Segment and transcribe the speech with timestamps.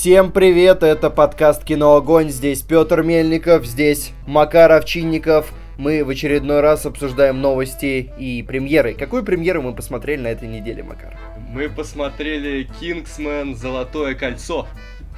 [0.00, 5.52] Всем привет, это подкаст «Кино Огонь», здесь Петр Мельников, здесь Макар Овчинников.
[5.76, 8.94] Мы в очередной раз обсуждаем новости и премьеры.
[8.94, 11.18] Какую премьеру мы посмотрели на этой неделе, Макар?
[11.50, 13.54] Мы посмотрели «Кингсмен.
[13.54, 14.66] Золотое кольцо».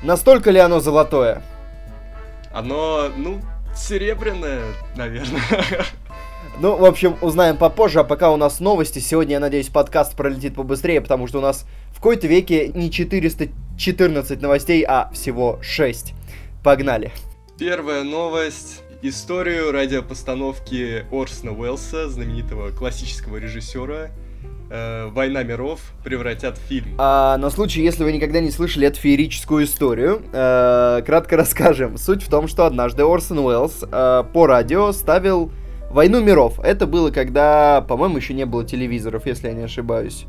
[0.02, 1.42] Настолько ли оно золотое?
[2.52, 3.40] Оно, ну,
[3.76, 4.62] серебряное,
[4.96, 5.42] наверное.
[6.60, 8.98] Ну, в общем, узнаем попозже, а пока у нас новости.
[8.98, 14.40] Сегодня, я надеюсь, подкаст пролетит побыстрее, потому что у нас в какой-то веке не 414
[14.40, 16.12] новостей, а всего 6.
[16.62, 17.10] Погнали.
[17.58, 18.82] Первая новость.
[19.04, 24.10] Историю радиопостановки Орсона Уэллса, знаменитого классического режиссера,
[24.70, 26.94] э, «Война миров» превратят в фильм.
[26.98, 31.98] А, на случай, если вы никогда не слышали эту феерическую историю, э, кратко расскажем.
[31.98, 35.50] Суть в том, что однажды Орсон Уэллс э, по радио ставил
[35.92, 36.58] Войну миров.
[36.60, 40.24] Это было, когда, по-моему, еще не было телевизоров, если я не ошибаюсь.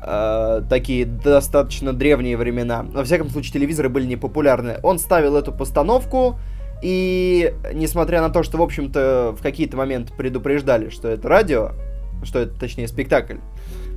[0.00, 2.86] Э, такие достаточно древние времена.
[2.92, 4.76] Во всяком случае, телевизоры были непопулярны.
[4.84, 6.38] Он ставил эту постановку,
[6.82, 11.72] и несмотря на то, что, в общем-то, в какие-то моменты предупреждали, что это радио,
[12.22, 13.38] что это, точнее, спектакль,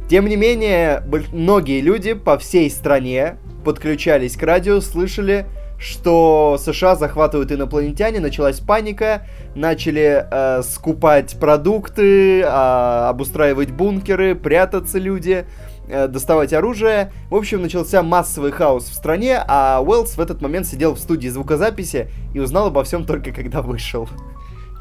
[0.09, 5.45] тем не менее, многие люди по всей стране подключались к радио, слышали
[5.79, 15.45] что США захватывают инопланетяне, началась паника, начали э, скупать продукты, э, обустраивать бункеры, прятаться люди,
[15.87, 17.13] э, доставать оружие.
[17.29, 21.29] В общем, начался массовый хаос в стране, а Уэллс в этот момент сидел в студии
[21.29, 24.09] звукозаписи и узнал обо всем только когда вышел.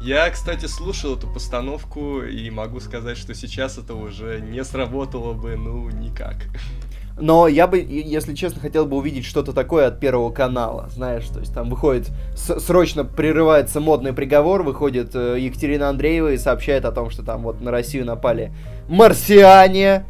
[0.01, 5.57] Я, кстати, слушал эту постановку и могу сказать, что сейчас это уже не сработало бы,
[5.57, 6.37] ну, никак.
[7.21, 11.39] Но я бы, если честно, хотел бы увидеть что-то такое от Первого канала, знаешь, то
[11.39, 17.09] есть там выходит, срочно прерывается модный приговор, выходит э, Екатерина Андреева и сообщает о том,
[17.09, 18.53] что там вот на Россию напали
[18.87, 20.05] марсиане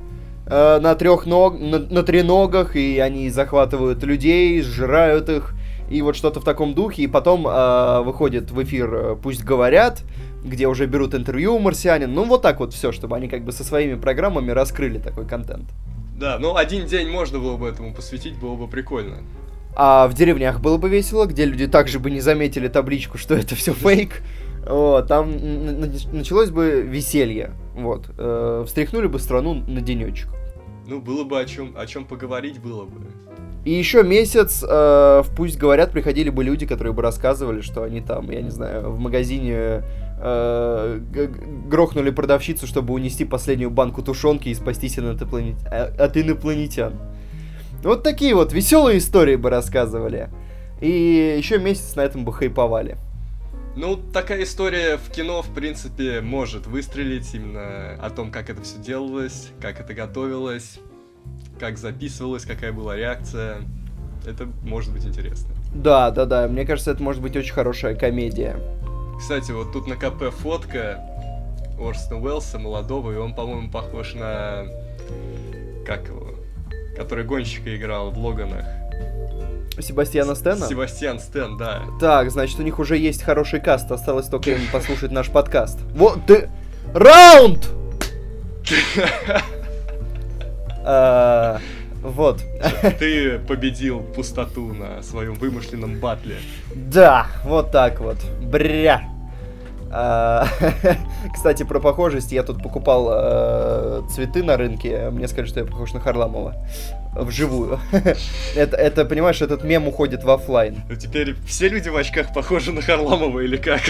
[0.45, 5.53] э, на трех ног, на, на треногах, и они захватывают людей, сжирают их,
[5.89, 10.03] и вот что-то в таком духе, и потом э, выходит в эфир э, «Пусть говорят»,
[10.43, 13.51] где уже берут интервью у марсианин, ну вот так вот все, чтобы они как бы
[13.51, 15.65] со своими программами раскрыли такой контент.
[16.19, 19.19] Да, ну один день можно было бы этому посвятить, было бы прикольно.
[19.75, 23.55] А в деревнях было бы весело, где люди также бы не заметили табличку, что это
[23.55, 24.21] все фейк.
[24.67, 25.31] Вот, там
[26.11, 27.51] началось бы веселье.
[27.73, 28.09] Вот.
[28.17, 30.27] Э, встряхнули бы страну на денечек.
[30.85, 32.99] Ну, было бы о чем, о чем поговорить, было бы.
[33.69, 38.31] И еще месяц, э, пусть говорят, приходили бы люди, которые бы рассказывали, что они там,
[38.31, 39.83] я не знаю, в магазине
[40.19, 40.99] э,
[41.67, 45.21] грохнули продавщицу, чтобы унести последнюю банку тушенки и спастись от.
[45.21, 46.95] Э, от инопланетян.
[47.83, 50.29] Вот такие вот веселые истории бы рассказывали.
[50.81, 52.97] И еще месяц на этом бы хайповали.
[53.75, 58.79] Ну, такая история в кино, в принципе, может выстрелить именно о том, как это все
[58.79, 60.79] делалось, как это готовилось,
[61.59, 63.57] как записывалось, какая была реакция.
[64.25, 65.49] Это может быть интересно.
[65.73, 66.47] Да, да, да.
[66.47, 68.57] Мне кажется, это может быть очень хорошая комедия.
[69.19, 71.03] Кстати, вот тут на КП фотка
[71.79, 74.65] Орстона Уэллса, молодого, и он, по-моему, похож на...
[75.85, 76.35] Как его?
[76.95, 78.65] Который гонщика играл в Логанах.
[79.79, 80.67] Себастьяна Стена?
[80.67, 81.83] Себастьян Стен, да.
[81.99, 85.79] Так, значит, у них уже есть хороший каст, осталось только им послушать наш подкаст.
[85.93, 86.49] Вот ты...
[86.93, 87.69] Раунд!
[90.83, 91.59] А,
[92.01, 92.43] вот.
[92.99, 96.35] Ты победил пустоту на своем вымышленном батле.
[96.73, 98.17] Да, вот так вот.
[98.41, 99.03] Бря.
[99.91, 100.47] А,
[101.33, 102.31] кстати, про похожесть.
[102.31, 105.09] Я тут покупал э, цветы на рынке.
[105.09, 106.55] Мне сказали, что я похож на Харламова.
[107.15, 107.79] Вживую.
[108.55, 110.83] это, это, понимаешь, этот мем уходит в офлайн.
[110.87, 113.81] Ну теперь все люди в очках похожи на Харламова или как?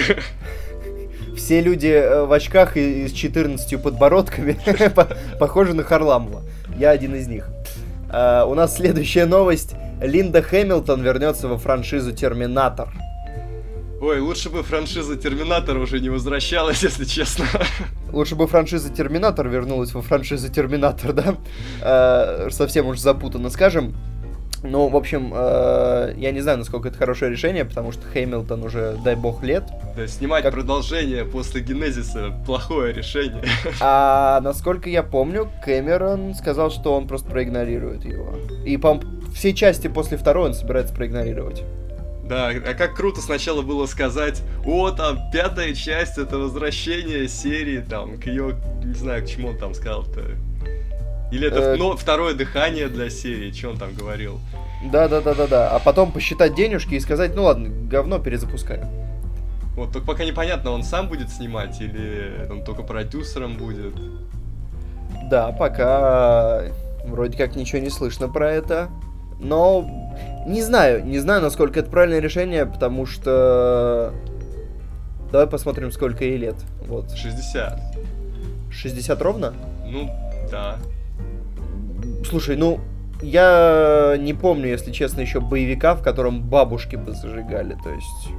[1.36, 4.58] все люди э, в очках и с 14 подбородками
[5.38, 6.44] похожи на Харламова.
[6.80, 7.50] Я один из них.
[8.10, 9.76] Uh, у нас следующая новость.
[10.02, 12.88] Линда Хэмилтон вернется во франшизу Терминатор.
[14.00, 17.46] Ой, лучше бы франшиза Терминатор уже не возвращалась, если честно.
[18.14, 21.36] Лучше бы франшиза Терминатор вернулась во франшизу Терминатор, да?
[21.82, 23.94] Uh, совсем уж запутанно скажем.
[24.64, 28.98] Ну, в общем, э, я не знаю, насколько это хорошее решение, потому что Хэмилтон уже,
[29.04, 29.64] дай бог, лет.
[29.96, 30.54] Да, снимать как...
[30.54, 33.44] продолжение после Генезиса плохое решение.
[33.80, 38.36] А насколько я помню, Кэмерон сказал, что он просто проигнорирует его.
[38.66, 39.00] И, по
[39.34, 41.64] все части после второй он собирается проигнорировать.
[42.30, 48.20] Да, а как круто сначала было сказать, о, там, пятая часть, это возвращение серии, там,
[48.20, 50.22] к ее, не знаю, к чему он там сказал-то,
[51.32, 51.76] или это э...
[51.76, 54.40] ну, второе дыхание для серии, что он там говорил?
[54.92, 55.70] Да, да, да, да, да.
[55.72, 58.88] А потом посчитать денежки и сказать, ну ладно, говно перезапускаю.
[59.76, 63.94] Вот, только пока непонятно, он сам будет снимать или он только продюсером будет.
[65.30, 66.64] Да, пока
[67.06, 68.90] вроде как ничего не слышно про это.
[69.40, 69.88] но
[70.46, 74.14] не знаю, не знаю, насколько это правильное решение, потому что...
[75.32, 76.56] Давай посмотрим, сколько ей лет.
[76.88, 77.12] Вот.
[77.12, 77.80] 60.
[78.72, 79.54] 60 ровно?
[79.86, 80.10] Ну,
[80.50, 80.78] да.
[82.30, 82.80] Слушай, ну,
[83.22, 87.76] я не помню, если честно, еще боевика, в котором бабушки бы зажигали.
[87.84, 88.30] То есть,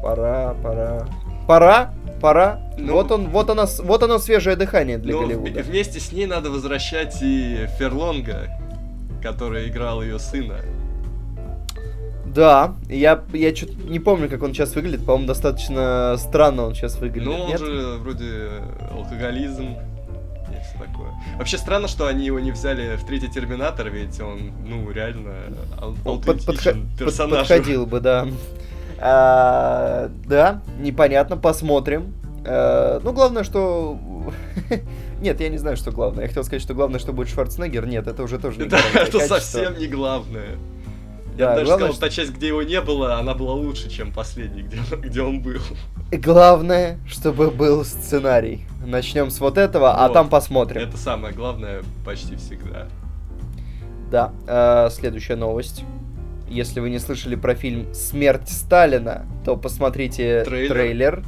[0.00, 1.08] пора, пора.
[1.48, 2.60] Пора, пора.
[2.78, 5.62] Ну, вот он, вот она, вот оно свежее дыхание для ну, Голливуда.
[5.62, 8.48] Вместе с ней надо возвращать и Ферлонга,
[9.20, 10.60] который играл ее сына.
[12.24, 15.04] Да, я, я что-то не помню, как он сейчас выглядит.
[15.04, 17.28] По-моему, достаточно странно он сейчас выглядит.
[17.28, 17.60] Ну, он Нет?
[17.60, 18.48] же вроде
[18.90, 19.76] алкоголизм,
[20.86, 21.12] такое.
[21.36, 25.32] Вообще странно, что они его не взяли в третий Терминатор, ведь он, ну, реально
[26.04, 26.34] под,
[26.98, 27.40] персонаж.
[27.40, 28.26] Подходил бы, да.
[28.98, 32.14] А, да, непонятно, посмотрим.
[32.46, 33.98] А, ну, главное, что...
[35.20, 36.22] Нет, я не знаю, что главное.
[36.22, 37.86] Я хотел сказать, что главное, что будет Шварценеггер.
[37.86, 40.58] Нет, это уже тоже не Да, это совсем не главное.
[41.36, 42.00] Я да, даже главное, сказал, что...
[42.00, 45.60] та часть, где его не было, она была лучше, чем последний, где, где он был.
[46.12, 48.66] Главное, чтобы был сценарий.
[48.84, 50.10] Начнем с вот этого, а вот.
[50.10, 50.80] а там посмотрим.
[50.80, 52.86] Это самое главное почти всегда.
[54.12, 54.32] Да.
[54.46, 55.84] Э, следующая новость.
[56.48, 60.68] Если вы не слышали про фильм «Смерть Сталина», то посмотрите трейлер.
[60.72, 61.24] трейлер.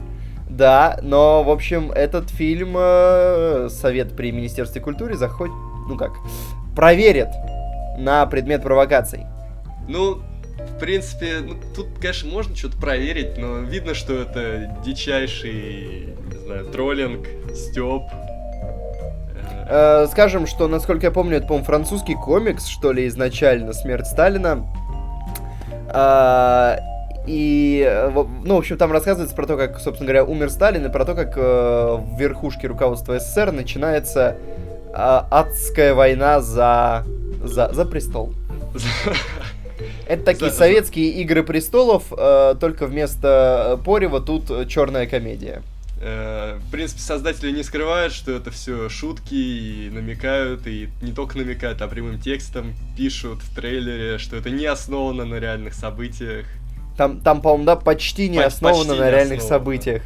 [0.48, 5.54] Да, но, в общем, этот фильм э, Совет при Министерстве культуры заходит,
[5.88, 6.12] ну как,
[6.76, 7.28] проверит
[7.98, 9.26] на предмет провокаций.
[9.88, 10.22] Ну,
[10.58, 16.66] в принципе, ну, тут, конечно, можно что-то проверить, но видно, что это дичайший, не знаю,
[16.66, 18.02] троллинг, стёб.
[19.68, 24.66] Э, скажем, что, насколько я помню, это, по-моему, французский комикс, что ли, изначально, «Смерть Сталина».
[25.88, 26.78] А,
[27.26, 28.10] и,
[28.44, 31.14] ну, в общем, там рассказывается про то, как, собственно говоря, умер Сталин, и про то,
[31.14, 34.36] как э, в верхушке руководства СССР начинается
[34.88, 37.04] э, адская война за,
[37.42, 38.32] за, за престол.
[40.06, 40.56] Это такие За...
[40.56, 45.62] советские игры престолов, э, только вместо Порева тут черная комедия.
[46.00, 51.38] Э, в принципе, создатели не скрывают, что это все шутки и намекают, и не только
[51.38, 56.46] намекают, а прямым текстом пишут в трейлере, что это не основано на реальных событиях.
[56.96, 59.64] Там, там по-моему, да, почти не По- основано почти на не реальных основано.
[59.64, 60.02] событиях.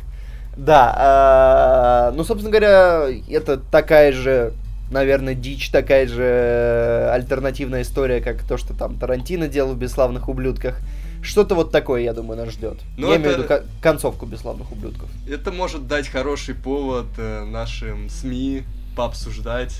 [0.56, 4.52] Да, э, ну, собственно говоря, это такая же
[4.90, 10.28] наверное, дичь такая же э, альтернативная история, как то, что там Тарантино делал в «Бесславных
[10.28, 10.78] ублюдках».
[11.22, 12.78] Что-то вот такое, я думаю, нас ждет.
[12.96, 13.22] Ну, я это...
[13.22, 15.08] имею в виду концовку «Бесславных ублюдков».
[15.28, 18.64] Это может дать хороший повод э, нашим СМИ
[18.96, 19.74] пообсуждать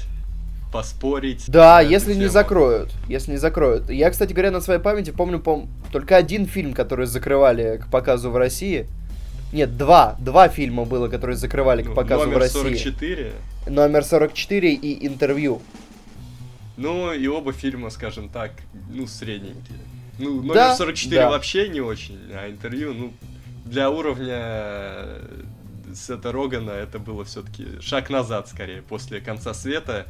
[0.73, 1.45] поспорить.
[1.49, 2.25] Да, если тему.
[2.25, 2.93] не закроют.
[3.09, 3.91] Если не закроют.
[3.91, 8.31] Я, кстати говоря, на своей памяти помню пом только один фильм, который закрывали к показу
[8.31, 8.87] в России.
[9.53, 10.17] Нет, два.
[10.21, 12.59] Два фильма было, которые закрывали к ну, показу номер в России.
[12.59, 13.33] 44.
[13.67, 15.61] Номер 44 и интервью.
[16.77, 18.53] Ну, и оба фильма, скажем так,
[18.91, 19.79] ну, средненькие.
[20.19, 21.31] Ну, номер да, 44 да.
[21.31, 23.13] вообще не очень, а интервью, ну,
[23.65, 25.43] для уровня э,
[25.95, 30.07] Сета Рогана это было все-таки шаг назад, скорее, после конца света,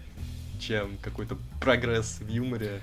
[0.60, 2.80] чем какой-то прогресс в юморе.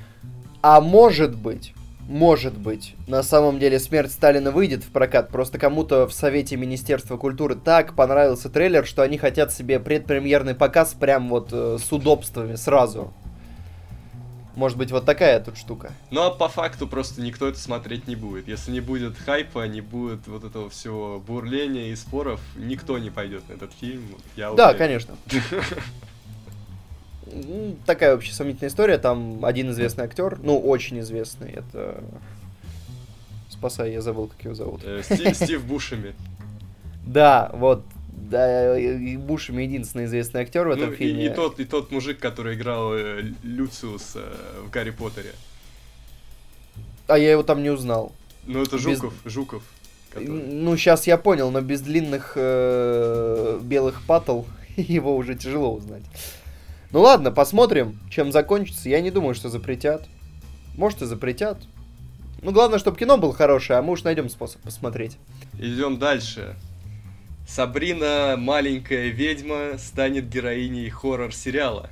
[0.62, 1.74] А может быть,
[2.07, 7.18] может быть, на самом деле смерть Сталина выйдет в прокат, просто кому-то в Совете Министерства
[7.18, 12.56] культуры так понравился трейлер, что они хотят себе предпремьерный показ прям вот э, с удобствами
[12.56, 13.13] сразу.
[14.56, 15.92] Может быть, вот такая тут штука.
[16.09, 18.48] Ну а по факту просто никто это смотреть не будет.
[18.48, 23.48] Если не будет хайпа, не будет вот этого всего бурления и споров, никто не пойдет
[23.50, 24.03] на этот фильм.
[24.36, 25.15] Я да, конечно.
[27.86, 28.98] такая вообще сомнительная история.
[28.98, 32.03] Там один известный актер, ну, очень известный, это...
[33.50, 34.81] Спасай, я забыл, как его зовут.
[34.84, 36.13] Э, Стив, Стив Бушами.
[37.07, 38.75] Да, вот, да,
[39.17, 41.24] Бушами единственный известный актер в этом ну, фильме.
[41.24, 45.31] И, и, тот, и тот мужик, который играл э, Люциус э, в Гарри Поттере.
[47.07, 48.12] А я его там не узнал.
[48.46, 49.31] Ну, это Жуков, без...
[49.31, 49.63] Жуков.
[50.10, 50.27] Который...
[50.27, 54.43] Ну, сейчас я понял, но без длинных э, белых патл
[54.75, 56.03] его уже тяжело узнать.
[56.91, 58.89] Ну ладно, посмотрим, чем закончится.
[58.89, 60.03] Я не думаю, что запретят.
[60.75, 61.58] Может и запретят.
[62.41, 65.17] Ну, главное, чтобы кино было хорошее, а мы уж найдем способ посмотреть.
[65.58, 66.56] Идем дальше.
[67.48, 71.89] Сабрина, маленькая ведьма, станет героиней хоррор-сериала.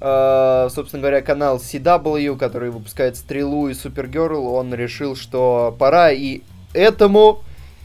[0.00, 6.42] Uh, собственно говоря, канал CW, который выпускает Стрелу и Супергерл, он решил, что пора и
[6.72, 7.42] этому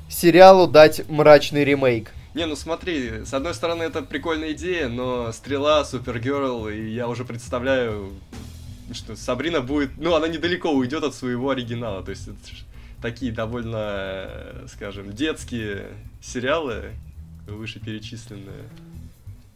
[0.09, 2.11] сериалу дать мрачный ремейк.
[2.35, 7.25] Не, ну смотри, с одной стороны это прикольная идея, но Стрела, Супергерл, и я уже
[7.25, 8.11] представляю,
[8.93, 12.37] что Сабрина будет, ну она недалеко уйдет от своего оригинала, то есть это
[13.01, 14.29] такие довольно,
[14.67, 15.87] скажем, детские
[16.21, 16.91] сериалы,
[17.47, 18.69] вышеперечисленные.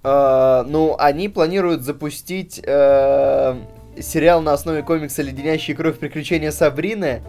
[0.01, 3.57] Uh, ну, они планируют запустить uh,
[4.01, 5.97] сериал на основе комикса «Леденящие кровь.
[5.97, 7.21] Приключения Сабрины»,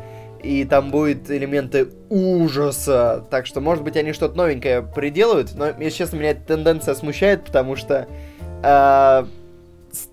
[0.45, 3.27] и там будет элементы ужаса.
[3.31, 7.45] Так что, может быть, они что-то новенькое приделают, но, если честно, меня эта тенденция смущает,
[7.45, 8.07] потому что
[8.63, 9.25] э,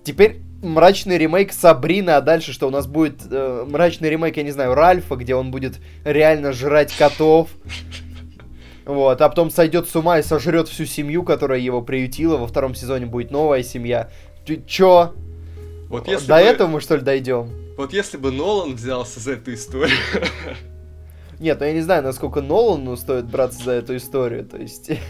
[0.04, 4.52] теперь мрачный ремейк Сабрины, а дальше что у нас будет э, мрачный ремейк, я не
[4.52, 7.50] знаю, Ральфа, где он будет реально жрать котов.
[8.84, 12.36] Вот, а потом сойдет с ума и сожрет всю семью, которая его приютила.
[12.36, 14.08] Во втором сезоне будет новая семья.
[14.44, 15.14] Ты чё?
[15.92, 16.40] Вот если До бы...
[16.40, 17.50] этого мы что ли дойдем?
[17.76, 19.98] Вот если бы Нолан взялся за эту историю.
[21.38, 24.44] Нет, ну я не знаю, насколько Нолану стоит браться за эту историю.
[24.44, 24.90] То есть.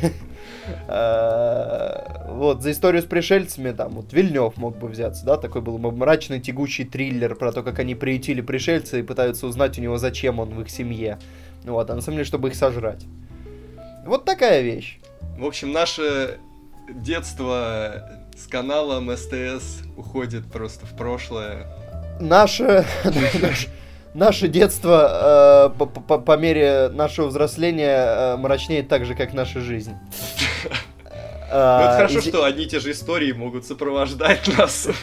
[0.86, 5.76] Э, вот, за историю с пришельцами, там, вот Вильнев мог бы взяться, да, такой был
[5.78, 10.38] мрачный, тягучий триллер про то, как они приютили пришельца и пытаются узнать у него, зачем
[10.38, 11.18] он в их семье.
[11.64, 13.06] Вот, а на самом деле, чтобы их сожрать.
[14.06, 15.00] Вот такая вещь.
[15.36, 16.38] В общем, наше
[16.88, 21.66] детство с каналом СТС уходит просто в прошлое.
[22.18, 22.84] Наше,
[24.14, 29.94] наше детство э, по, по, мере нашего взросления э, мрачнеет так же, как наша жизнь.
[31.54, 34.88] Ну, это хорошо, что одни и те же истории могут сопровождать нас.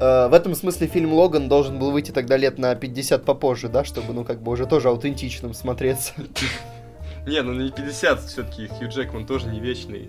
[0.00, 3.82] Э, в этом смысле фильм Логан должен был выйти тогда лет на 50 попозже, да,
[3.82, 6.12] чтобы, ну, как бы уже тоже аутентичным смотреться.
[7.28, 10.08] Не, ну не 50 все-таки, Хью Джекман тоже не вечный.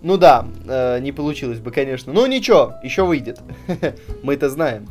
[0.00, 2.12] Ну да, э, не получилось бы, конечно.
[2.12, 3.38] Ну ничего, еще выйдет.
[4.24, 4.88] Мы это знаем.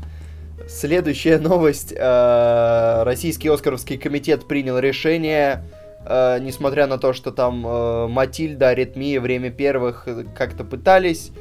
[0.69, 1.93] Следующая новость.
[1.93, 5.65] Э, Российский Оскаровский комитет принял решение,
[6.05, 11.31] э, несмотря на то, что там э, Матильда, Аритмия, Время первых как-то пытались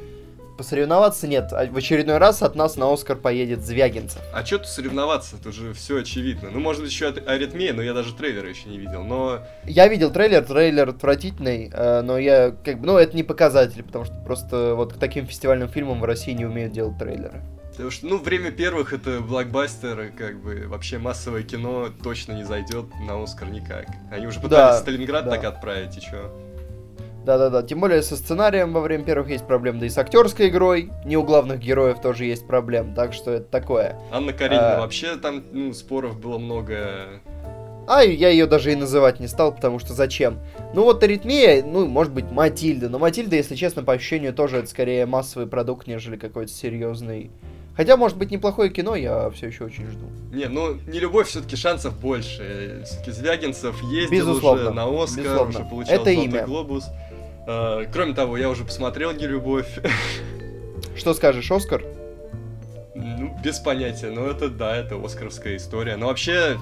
[0.61, 1.52] посоревноваться нет.
[1.52, 4.21] А в очередной раз от нас на Оскар поедет Звягинцев.
[4.35, 5.37] А что тут соревноваться?
[5.37, 6.50] Это уже все очевидно.
[6.52, 9.02] Ну, может быть, еще аритмия, но я даже трейлера еще не видел.
[9.02, 9.38] Но.
[9.64, 12.87] Я видел трейлер, трейлер отвратительный, э, но я как бы.
[12.87, 16.45] Ну, это не показатель, потому что просто вот к таким фестивальным фильмам в России не
[16.45, 17.43] умеют делать трейлеры.
[17.71, 22.87] Потому что, ну, время первых это блокбастер, как бы вообще массовое кино точно не зайдет
[23.00, 23.87] на Оскар никак.
[24.11, 25.31] Они уже пытались да, Сталинград да.
[25.31, 26.31] так отправить, и чё?
[27.24, 30.90] Да-да-да, тем более со сценарием во время первых есть проблемы, да и с актерской игрой,
[31.04, 33.98] не у главных героев тоже есть проблем, так что это такое.
[34.10, 34.80] Анна Каренина, а...
[34.80, 37.20] вообще там, ну, споров было много.
[37.86, 40.38] А, я ее даже и называть не стал, потому что зачем?
[40.74, 44.68] Ну вот аритмия, ну, может быть, Матильда, но Матильда, если честно, по ощущению тоже это
[44.68, 47.30] скорее массовый продукт, нежели какой-то серьезный
[47.80, 50.04] Хотя, может быть, неплохое кино, я все еще очень жду.
[50.32, 52.82] Не, ну, не любовь, все-таки шансов больше.
[52.84, 54.64] Все-таки Звягинцев ездил Безусловно.
[54.64, 55.58] уже на Оскар, Безусловно.
[55.60, 56.44] уже получал Это Золотой имя.
[56.44, 56.84] глобус.
[57.47, 59.78] Uh, кроме того, я уже посмотрел «Не любовь».
[60.97, 61.82] Что скажешь, Оскар?
[62.94, 65.97] Ну, без понятия, но это, да, это оскаровская история.
[65.97, 66.59] Но вообще,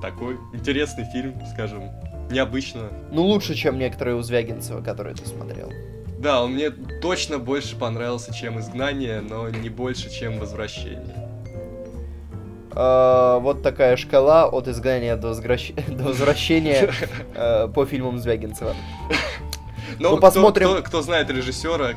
[0.00, 1.90] такой интересный фильм, скажем,
[2.30, 2.88] необычно.
[3.12, 5.70] Ну, лучше, чем некоторые у Звягинцева, которые ты смотрел.
[6.18, 11.26] Да, он мне точно больше понравился, чем «Изгнание», но не больше, чем «Возвращение».
[12.70, 15.72] Uh, вот такая шкала от изгнания до, возвращ...
[15.88, 16.90] до возвращения
[17.34, 18.74] uh, по фильмам Звягинцева.
[19.98, 20.68] Ну, ну посмотрим.
[20.68, 21.94] Кто, кто, кто знает режиссера,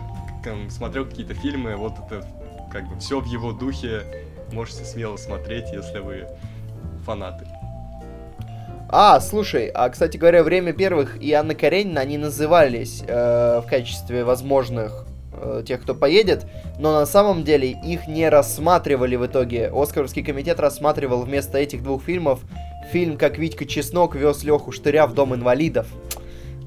[0.70, 2.26] смотрел какие-то фильмы, вот это
[2.72, 4.04] как бы все в его духе.
[4.52, 6.28] Можете смело смотреть, если вы
[7.06, 7.46] фанаты.
[8.92, 14.24] А, слушай, а, кстати говоря, «Время первых» и Анна Каренина, они назывались э, в качестве
[14.24, 16.48] возможных э, тех, кто поедет,
[16.80, 19.72] но на самом деле их не рассматривали в итоге.
[19.72, 22.40] Оскаровский комитет рассматривал вместо этих двух фильмов
[22.92, 25.86] фильм «Как Витька Чеснок вез Леху Штыря в Дом инвалидов».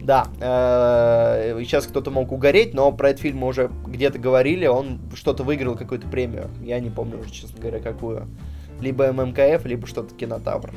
[0.03, 4.99] Да, э, сейчас кто-то мог угореть, но про этот фильм мы уже где-то говорили, он
[5.15, 6.51] что-то выиграл, какую-то премию.
[6.61, 8.27] Я не помню уже, честно говоря, какую.
[8.81, 10.73] Либо ММКФ, либо что-то Кинотавр.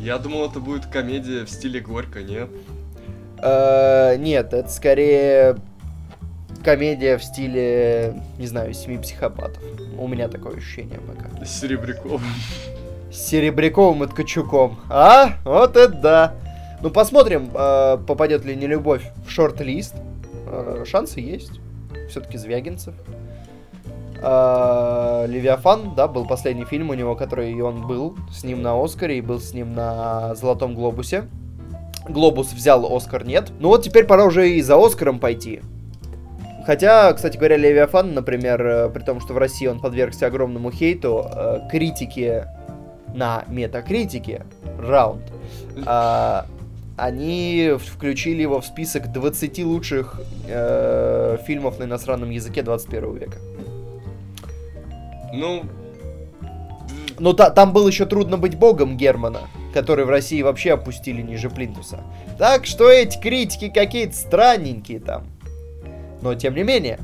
[0.00, 2.48] Я думал, это будет комедия в стиле Горько, нет?
[3.38, 5.56] Э, нет, это скорее
[6.64, 9.62] комедия в стиле, не знаю, семи психопатов.
[9.96, 11.44] У меня такое ощущение пока.
[11.44, 12.22] С Серебряковым.
[13.12, 14.80] С Серебряковым и Ткачуком.
[14.90, 15.34] А?
[15.44, 16.34] Вот это да.
[16.82, 19.94] Ну, посмотрим, э, попадет ли нелюбовь в шорт-лист.
[20.48, 21.60] Э, шансы есть.
[22.10, 22.94] Все-таки Звягинцев.
[24.20, 29.18] Э, Левиафан, да, был последний фильм у него, который он был с ним на Оскаре
[29.18, 31.26] и был с ним на Золотом Глобусе.
[32.08, 33.52] Глобус взял, Оскар нет.
[33.60, 35.60] Ну вот теперь пора уже и за Оскаром пойти.
[36.66, 41.24] Хотя, кстати говоря, Левиафан, например, при том, что в России он подвергся огромному хейту,
[41.70, 42.44] критики
[43.14, 44.42] на метакритике,
[44.80, 45.22] раунд,
[46.96, 53.38] они включили его в список 20 лучших э, фильмов на иностранном языке 21 века.
[55.32, 55.64] Ну...
[57.18, 61.50] Ну, та, там был еще трудно быть богом Германа, который в России вообще опустили ниже
[61.50, 62.00] плинтуса.
[62.38, 65.26] Так что эти критики какие-то странненькие там.
[66.20, 66.98] Но тем не менее.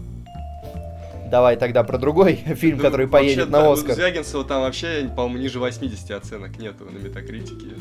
[1.30, 3.90] Давай тогда про другой фильм, ну, который поедет на Оскар.
[3.90, 7.74] Ну, Звягинцева там вообще, по-моему, ниже 80 оценок нету на метакритике.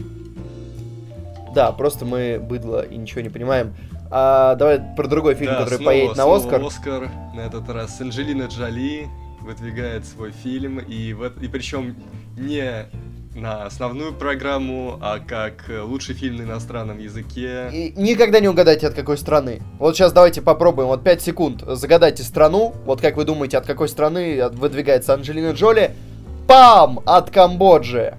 [1.58, 3.74] Да, просто мы быдло и ничего не понимаем.
[4.12, 6.64] А, давай про другой фильм, да, который снова, поедет на Оскар.
[6.64, 9.08] Оскар, на этот раз Анджелина Джоли
[9.42, 11.96] выдвигает свой фильм, и, в, и причем
[12.38, 12.86] не
[13.34, 17.72] на основную программу, а как лучший фильм на иностранном языке.
[17.74, 19.64] И никогда не угадайте, от какой страны.
[19.80, 23.90] Вот сейчас давайте попробуем, вот 5 секунд, загадайте страну, вот как вы думаете, от какой
[23.90, 25.96] страны выдвигается Анджелина Джоли?
[26.48, 27.00] Пам!
[27.08, 28.14] От Камбоджи!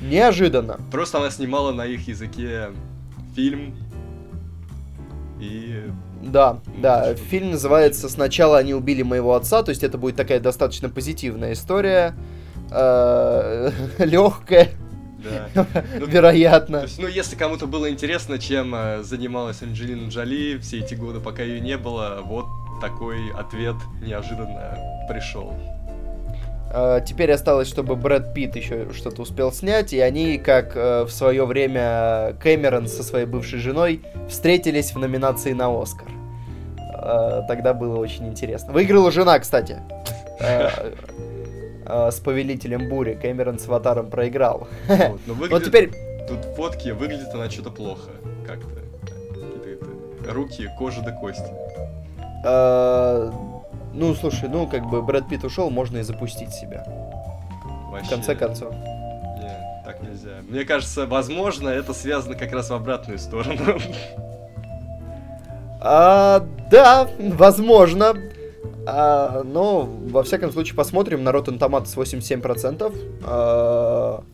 [0.00, 0.78] Неожиданно.
[0.92, 2.70] Просто она снимала на их языке
[3.34, 3.74] фильм,
[5.40, 5.84] и
[6.22, 7.14] да, да.
[7.14, 12.14] Фильм называется «Сначала они убили моего отца», то есть это будет такая достаточно позитивная история,
[12.70, 14.70] э, легкая,
[15.18, 15.48] да.
[15.98, 16.82] Ну, Вероятно.
[16.82, 21.42] есть, ну, если кому-то было интересно, чем э, занималась Анджелина Джоли все эти годы, пока
[21.42, 22.46] ее не было, вот
[22.80, 24.76] такой ответ неожиданно
[25.08, 25.52] пришел.
[26.70, 31.10] Uh, теперь осталось, чтобы Брэд Питт еще что-то успел снять, и они, как uh, в
[31.10, 36.08] свое время Кэмерон со своей бывшей женой, встретились в номинации на Оскар.
[36.76, 38.72] Uh, тогда было очень интересно.
[38.72, 39.78] Выиграла жена, кстати.
[41.86, 43.14] С повелителем бури.
[43.14, 44.68] Кэмерон с аватаром проиграл.
[44.88, 45.50] Вот, ну, выглядит...
[45.50, 45.90] вот теперь.
[46.28, 48.10] Тут фотки, выглядит она что-то плохо.
[48.46, 48.68] Как-то.
[50.30, 51.50] Руки, кожа до кости.
[53.92, 56.84] Ну, слушай, ну, как бы Брэд Питт ушел, можно и запустить себя.
[57.90, 58.06] Вообще...
[58.06, 58.72] В конце концов.
[58.72, 60.40] Нет, так нельзя.
[60.48, 63.78] Мне кажется, возможно, это связано как раз в обратную сторону.
[65.80, 68.16] А, да, возможно.
[68.86, 72.92] А, но, во всяком случае, посмотрим на Rotten Tomatoes 87%.
[73.24, 74.24] А,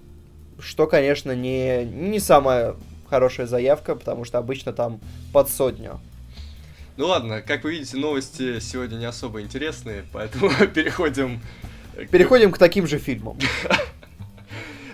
[0.58, 2.76] что, конечно, не, не самая
[3.10, 5.00] хорошая заявка, потому что обычно там
[5.32, 6.00] под сотню.
[6.96, 11.40] Ну ладно, как вы видите, новости сегодня не особо интересные, поэтому переходим...
[12.10, 13.38] Переходим к таким же фильмам.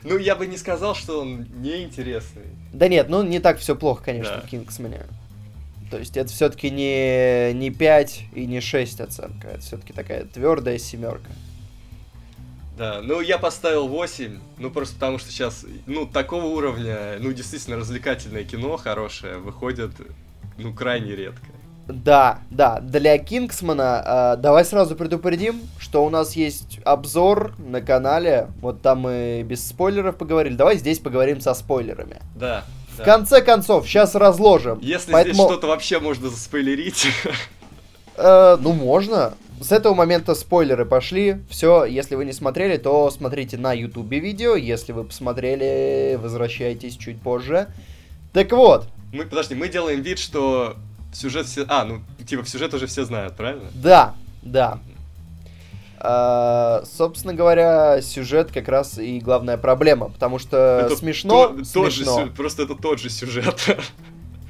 [0.02, 2.46] Ну, я бы не сказал, что он неинтересный.
[2.72, 4.40] Да нет, ну не так все плохо, конечно, да.
[4.40, 5.02] в Кингсмане.
[5.90, 9.48] То есть это все-таки не, не 5 и не 6 оценка.
[9.48, 11.28] Это все-таки такая твердая семерка.
[12.78, 17.76] Да, ну я поставил 8, ну просто потому что сейчас, ну, такого уровня, ну, действительно
[17.76, 19.90] развлекательное кино хорошее выходит,
[20.56, 21.46] ну, крайне редко.
[21.92, 28.48] Да, да, для Кингсмана э, давай сразу предупредим, что у нас есть обзор на канале,
[28.60, 32.20] вот там мы без спойлеров поговорили, давай здесь поговорим со спойлерами.
[32.34, 32.64] Да.
[32.94, 33.04] В да.
[33.04, 34.78] конце концов, сейчас разложим.
[34.80, 35.34] Если поэтому...
[35.34, 37.08] здесь что-то вообще можно заспойлерить.
[38.16, 39.32] Э, ну, можно.
[39.60, 41.38] С этого момента спойлеры пошли.
[41.48, 44.56] Все, если вы не смотрели, то смотрите на ютубе видео.
[44.56, 47.68] Если вы посмотрели, возвращайтесь чуть позже.
[48.32, 48.88] Так вот.
[49.12, 50.76] Мы, подожди, мы делаем вид, что
[51.12, 51.64] сюжет все...
[51.68, 53.68] А, ну, типа, сюжет уже все знают, правильно?
[53.74, 54.80] Да, да.
[56.02, 62.16] А, собственно говоря, сюжет как раз и главная проблема, потому что это смешно, то, смешно.
[62.16, 63.76] Тот же, просто это тот же сюжет.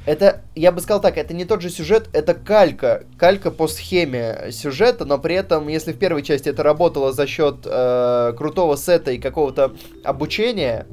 [0.06, 4.50] Это, я бы сказал так, это не тот же сюжет, это калька, калька по схеме
[4.50, 9.10] сюжета, но при этом, если в первой части это работало за счет э, крутого сета
[9.10, 10.86] и какого-то обучения,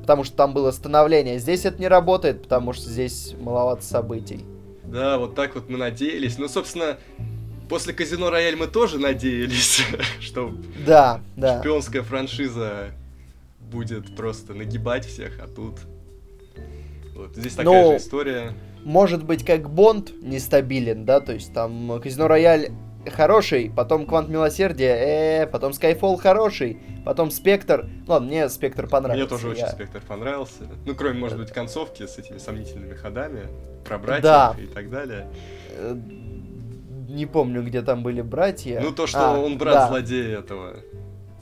[0.00, 4.44] потому что там было становление, здесь это не работает, потому что здесь маловато событий.
[4.86, 6.38] Да, вот так вот мы надеялись.
[6.38, 6.98] Ну, собственно,
[7.68, 9.82] после Казино Рояль мы тоже надеялись,
[10.20, 10.54] что
[10.86, 11.60] да, да.
[11.60, 12.92] шпионская франшиза
[13.60, 15.80] будет просто нагибать всех, а тут
[17.14, 18.52] вот здесь такая Но, же история.
[18.84, 22.70] Может быть, как Бонд нестабилен, да, то есть там Казино Рояль
[23.10, 27.86] хороший, потом Квант Милосердия, э, потом Скайфолл хороший, потом Спектр.
[28.06, 29.20] Ладно, мне Спектр понравился.
[29.20, 29.64] Мне тоже я...
[29.64, 30.64] очень Спектр понравился.
[30.84, 33.48] Ну, кроме, может быть, концовки с этими сомнительными ходами
[33.84, 34.56] про братьев да.
[34.58, 35.28] и так далее.
[35.76, 35.96] Э,
[37.08, 38.80] не помню, где там были братья.
[38.80, 39.88] Ну, то, что а, он брат да.
[39.88, 40.76] злодея этого,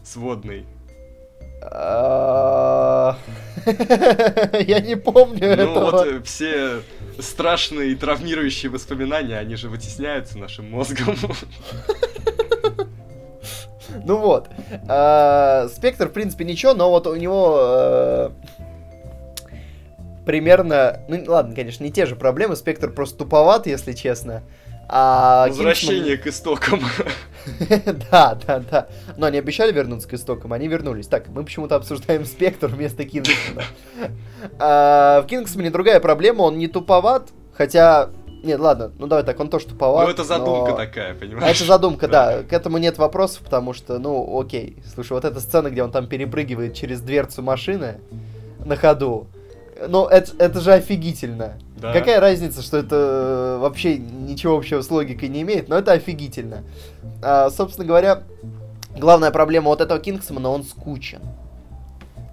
[0.04, 0.66] сводный.
[1.64, 3.16] А,
[3.66, 5.74] я не помню ну, этого.
[5.74, 6.80] Ну, вот э, все
[7.18, 11.16] страшные и травмирующие воспоминания, они же вытесняются нашим мозгом.
[14.04, 14.48] Ну вот.
[14.88, 18.30] А, Спектр, в принципе, ничего, но вот у него э,
[20.24, 21.00] примерно...
[21.08, 22.56] Ну, ладно, конечно, не те же проблемы.
[22.56, 24.42] Спектр просто туповат, если честно.
[24.94, 26.22] А Возвращение Кингсман...
[26.22, 26.80] к истокам.
[28.10, 28.88] да, да, да.
[29.16, 31.06] Но они обещали вернуться к истокам, они вернулись.
[31.06, 33.62] Так, мы почему-то обсуждаем Спектр вместо Кингсмана.
[34.58, 38.10] а, в Кингсмане другая проблема, он не туповат, хотя...
[38.44, 40.04] Нет, ладно, ну давай так, он тоже туповат.
[40.04, 40.76] Ну это задумка но...
[40.76, 41.46] такая, понимаешь?
[41.46, 42.36] А это задумка, да.
[42.36, 42.42] да.
[42.42, 44.76] К этому нет вопросов, потому что, ну, окей.
[44.92, 48.00] Слушай, вот эта сцена, где он там перепрыгивает через дверцу машины
[48.62, 49.28] на ходу,
[49.88, 51.56] Ну, это, это же офигительно.
[51.82, 51.92] Да.
[51.92, 56.62] Какая разница, что это вообще ничего общего с логикой не имеет, но это офигительно.
[57.20, 58.22] А, собственно говоря,
[58.96, 61.20] главная проблема вот этого Кингсмана, он скучен.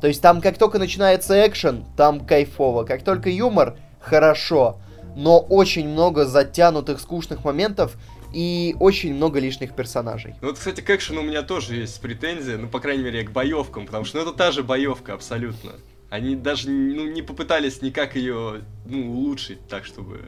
[0.02, 2.84] То есть там как только начинается экшен, там кайфово.
[2.84, 4.78] Как только юмор, хорошо.
[5.16, 7.98] Но очень много затянутых, скучных моментов,
[8.32, 10.36] и очень много лишних персонажей.
[10.42, 13.32] Ну вот, кстати, к экшену у меня тоже есть претензии, ну, по крайней мере, к
[13.32, 15.72] боевкам, потому что ну, это та же боевка абсолютно.
[16.10, 20.22] Они даже ну, не попытались никак ее ну, улучшить так, чтобы...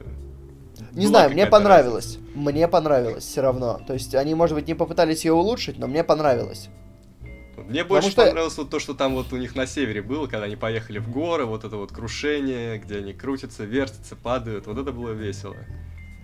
[0.94, 2.16] Не знаю, мне понравилось.
[2.16, 2.40] Разница.
[2.40, 3.82] Мне понравилось все равно.
[3.86, 6.70] То есть они, может быть, не попытались ее улучшить, но мне понравилось.
[7.68, 8.26] Мне больше что...
[8.26, 11.10] понравилось вот то, что там вот у них на севере было, когда они поехали в
[11.10, 14.68] горы, вот это вот крушение, где они крутятся, вертятся, падают.
[14.68, 15.56] Вот это было весело.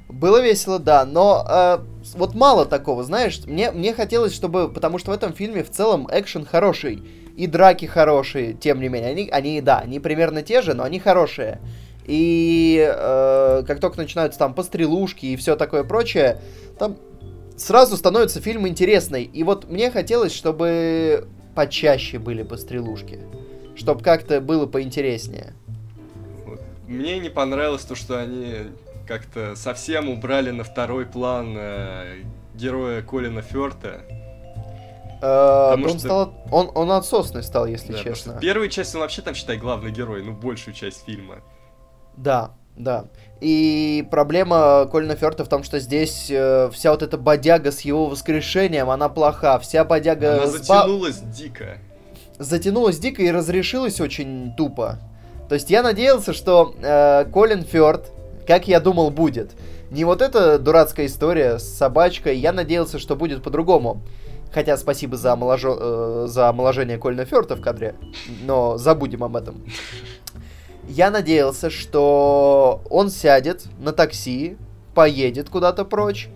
[0.10, 1.80] Было весело, да, но э,
[2.16, 6.08] вот мало такого, знаешь, мне, мне хотелось, чтобы, потому что в этом фильме в целом
[6.10, 7.04] экшен хороший,
[7.38, 11.00] и драки хорошие, тем не менее, они, они да, они примерно те же, но они
[11.00, 11.62] хорошие.
[12.06, 16.42] И э, как только начинаются там пострелушки и все такое прочее,
[16.80, 16.98] там
[17.56, 19.24] сразу становится фильм интересный.
[19.24, 23.20] И вот мне хотелось, чтобы почаще были пострелушки,
[23.76, 25.54] чтобы как-то было поинтереснее.
[26.88, 28.72] Мне не понравилось то, что они
[29.08, 32.24] как-то совсем убрали на второй план э,
[32.56, 34.02] героя Колина Ферта.
[35.22, 36.00] Э, он, что...
[36.00, 38.38] стал, он, он отсосный стал, если да, честно.
[38.40, 41.38] Первую часть он вообще там, считай, главный герой, ну, большую часть фильма.
[42.16, 43.06] Да, да.
[43.42, 48.08] И проблема Колина Ферта в том, что здесь э, вся вот эта бодяга с его
[48.08, 49.60] воскрешением, она плоха.
[49.60, 50.44] Вся бодяга...
[50.44, 51.32] Она затянулась ба...
[51.32, 51.78] дико.
[52.40, 55.00] Затянулась дико и разрешилась очень тупо.
[55.50, 58.12] То есть я надеялся, что э, Колин Ферт
[58.48, 59.52] как я думал будет.
[59.92, 64.02] Не вот эта дурацкая история с собачкой, я надеялся, что будет по-другому.
[64.58, 65.78] Хотя спасибо за, омоложо...
[65.80, 67.94] э, за омоложение Кольна Ферта в кадре,
[68.42, 69.64] но забудем об этом.
[70.88, 74.58] Я надеялся, что он сядет на такси,
[74.96, 76.28] поедет куда-то прочь,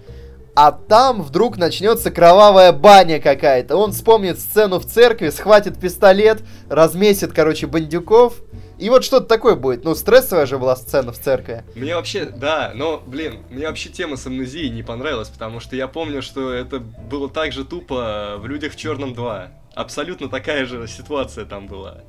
[0.56, 3.76] а там вдруг начнется кровавая баня какая-то.
[3.76, 8.36] Он вспомнит сцену в церкви, схватит пистолет, размесит, короче, бандюков
[8.82, 9.84] и вот что-то такое будет.
[9.84, 11.64] Ну, стрессовая же была сцена в церкви.
[11.76, 15.88] Мне вообще, да, но, блин, мне вообще тема с амнезией не понравилась, потому что я
[15.88, 19.50] помню, что это было так же тупо в «Людях в черном 2».
[19.76, 22.00] Абсолютно такая же ситуация там была.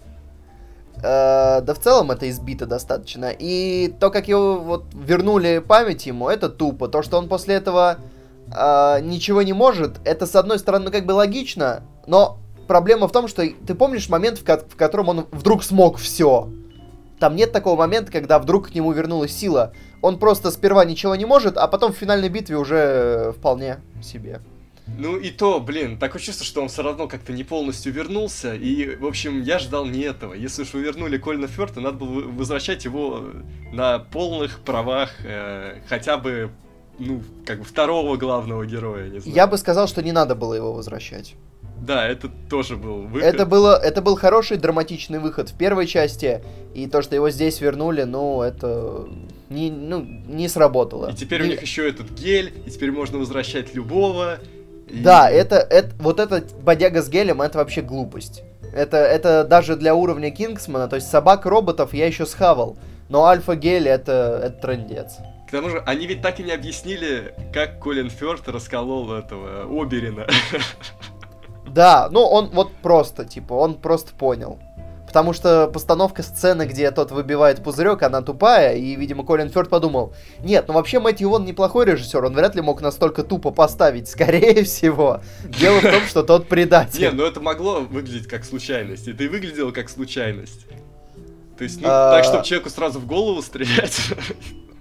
[0.97, 3.31] Э, да в целом это избито достаточно.
[3.39, 6.89] И то, как его вот вернули память ему, это тупо.
[6.89, 7.99] То, что он после этого
[8.47, 13.13] э, ничего не может, это с одной стороны ну, как бы логично, но проблема в
[13.13, 16.49] том, что ты помнишь момент, в, ко- в котором он вдруг смог все.
[17.23, 19.73] Там нет такого момента, когда вдруг к нему вернулась сила.
[20.01, 24.41] Он просто сперва ничего не может, а потом в финальной битве уже э, вполне себе.
[24.99, 28.97] Ну и то, блин, такое чувство, что он все равно как-то не полностью вернулся, и,
[28.97, 30.35] в общем, я ждал не этого.
[30.35, 33.23] Если уж вы вернули Кольна Ферта, надо было возвращать его
[33.73, 36.51] на полных правах, э, хотя бы,
[36.99, 39.37] ну, как бы второго главного героя, не знаю.
[39.37, 41.37] Я бы сказал, что не надо было его возвращать.
[41.83, 43.35] Да, это тоже был выход.
[43.35, 46.41] Это, было, это был хороший драматичный выход в первой части,
[46.75, 49.09] и то, что его здесь вернули, ну, это
[49.51, 51.11] не, ну, не сработало.
[51.11, 51.45] И теперь и...
[51.45, 54.39] у них еще этот гель, и теперь можно возвращать любого.
[54.89, 55.01] И...
[55.01, 58.45] Да, это, это, вот этот бодяга с гелем, это вообще глупость.
[58.73, 64.41] Это, это даже для уровня Кингсмана, то есть собак-роботов я еще схавал, но альфа-гель это,
[64.45, 65.17] это трендец.
[65.49, 70.27] К тому же, они ведь так и не объяснили, как Колин Фёрд расколол этого Оберина.
[71.67, 74.59] Да, ну он вот просто, типа, он просто понял.
[75.13, 80.15] Потому что постановка сцены, где тот выбивает пузырек, она тупая, и, видимо, Колин Фёрд подумал,
[80.41, 84.65] нет, ну вообще Мэтью Вон неплохой режиссер, он вряд ли мог настолько тупо поставить, скорее
[84.65, 85.21] всего.
[85.45, 87.03] Дело в том, что тот предатель.
[87.03, 90.67] Не, ну это могло выглядеть как случайность, это и выглядело как случайность.
[91.59, 94.01] То есть, ну, так, чтобы человеку сразу в голову стрелять.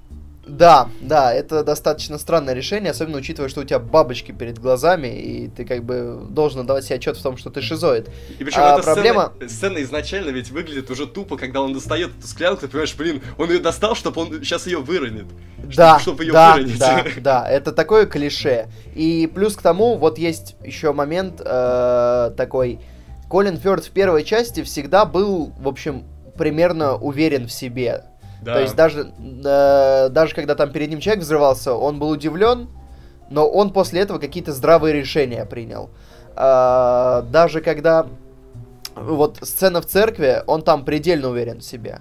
[0.51, 5.47] Да, да, это достаточно странное решение, особенно учитывая, что у тебя бабочки перед глазами, и
[5.47, 8.09] ты как бы должен давать себе отчет в том, что ты шизоид.
[8.37, 9.31] И причем а, эта проблема...
[9.37, 13.21] сцена, сцена изначально ведь выглядит уже тупо, когда он достает эту склянку, ты понимаешь, блин,
[13.37, 15.25] он ее достал, чтобы он сейчас ее выронит.
[15.57, 16.79] Да, чтобы ее да, выронить.
[16.79, 18.67] да, да, это такое клише.
[18.93, 22.81] И плюс к тому, вот есть еще момент э, такой,
[23.29, 26.03] Колин Фёрд в первой части всегда был, в общем,
[26.37, 28.03] примерно уверен в себе.
[28.41, 28.55] Да.
[28.55, 32.69] То есть даже, э, даже когда там перед ним человек взрывался, он был удивлен,
[33.29, 35.89] но он после этого какие-то здравые решения принял.
[36.35, 38.07] Э, даже когда
[38.95, 41.99] вот сцена в церкви, он там предельно уверен в себе.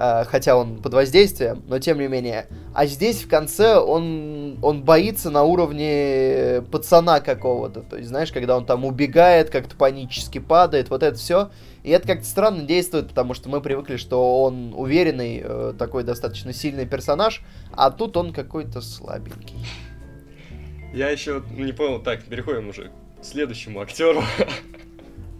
[0.00, 2.46] Э, хотя он под воздействием, но тем не менее.
[2.74, 8.56] А здесь в конце он, он боится на уровне пацана какого-то, то есть, знаешь, когда
[8.56, 11.50] он там убегает, как-то панически падает, вот это все.
[11.82, 16.52] И это как-то странно действует, потому что мы привыкли, что он уверенный, э, такой достаточно
[16.52, 19.56] сильный персонаж, а тут он какой-то слабенький.
[20.92, 24.22] Я еще не понял, так, переходим уже к следующему актеру.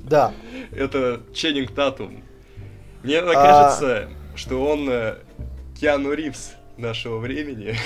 [0.05, 0.33] Да.
[0.73, 2.23] Это Ченнинг Татум.
[3.03, 3.33] Мне а...
[3.33, 4.09] кажется,
[4.41, 5.17] что он э,
[5.79, 7.77] Киану Ривз нашего времени.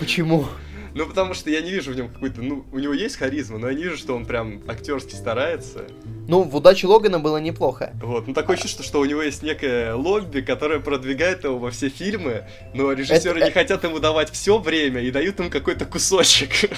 [0.00, 0.46] Почему?
[0.94, 2.42] Ну, потому что я не вижу в нем какой-то...
[2.42, 5.86] Ну, у него есть харизма, но я не вижу, что он прям актерски старается.
[6.26, 7.92] Ну, в «Удаче Логана» было неплохо.
[8.02, 11.88] Вот, ну такое чувство, что у него есть некое лобби, которое продвигает его во все
[11.88, 16.70] фильмы, но режиссеры это, не хотят ему давать все время и дают ему какой-то кусочек.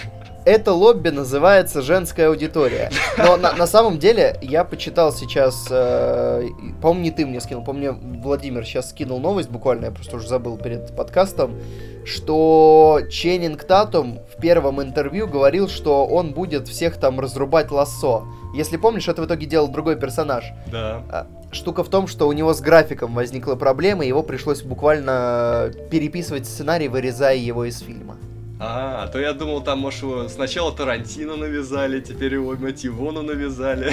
[0.47, 2.93] Это лобби называется «Женская аудитория».
[3.19, 5.67] Но на, на самом деле, я почитал сейчас...
[5.71, 6.47] Э,
[6.81, 10.57] по-моему, не ты мне скинул, помню, Владимир сейчас скинул новость буквально, я просто уже забыл
[10.57, 11.57] перед подкастом,
[12.05, 18.25] что Ченнинг Татум в первом интервью говорил, что он будет всех там разрубать лассо.
[18.55, 20.45] Если помнишь, это в итоге делал другой персонаж.
[20.71, 21.03] Да.
[21.11, 25.73] А, штука в том, что у него с графиком возникла проблема, и его пришлось буквально
[25.91, 28.17] переписывать сценарий, вырезая его из фильма.
[28.59, 33.93] А, то я думал, там, может, его сначала Тарантино навязали, теперь его Мотивону навязали.